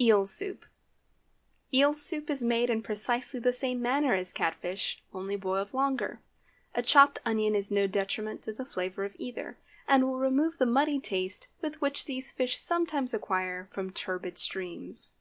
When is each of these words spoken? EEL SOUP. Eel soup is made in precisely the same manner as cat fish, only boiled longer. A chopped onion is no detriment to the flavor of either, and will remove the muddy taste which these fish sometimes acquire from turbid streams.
EEL 0.00 0.24
SOUP. 0.24 0.66
Eel 1.72 1.94
soup 1.94 2.30
is 2.30 2.44
made 2.44 2.70
in 2.70 2.80
precisely 2.80 3.40
the 3.40 3.52
same 3.52 3.82
manner 3.82 4.14
as 4.14 4.32
cat 4.32 4.54
fish, 4.54 5.02
only 5.12 5.34
boiled 5.34 5.74
longer. 5.74 6.20
A 6.76 6.80
chopped 6.80 7.18
onion 7.24 7.56
is 7.56 7.72
no 7.72 7.88
detriment 7.88 8.40
to 8.44 8.52
the 8.52 8.64
flavor 8.64 9.04
of 9.04 9.16
either, 9.18 9.58
and 9.88 10.04
will 10.04 10.20
remove 10.20 10.58
the 10.58 10.64
muddy 10.64 11.00
taste 11.00 11.48
which 11.80 12.04
these 12.04 12.30
fish 12.30 12.56
sometimes 12.56 13.12
acquire 13.12 13.66
from 13.72 13.90
turbid 13.90 14.38
streams. 14.38 15.14